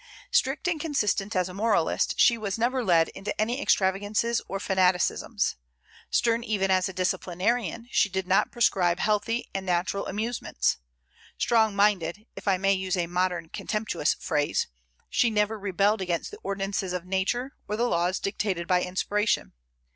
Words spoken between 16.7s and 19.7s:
of nature or the laws dictated by inspiration.